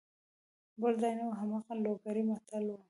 بل 0.81 0.93
ځای 1.01 1.13
نه 1.19 1.23
وو 1.27 1.39
هماغه 1.39 1.73
لوګری 1.83 2.23
متل 2.29 2.63
وو. 2.69 2.77